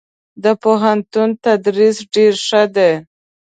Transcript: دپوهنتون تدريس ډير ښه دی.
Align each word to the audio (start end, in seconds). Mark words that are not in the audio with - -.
دپوهنتون 0.43 1.29
تدريس 1.43 1.97
ډير 2.13 2.33
ښه 2.45 2.61
دی. 2.75 2.91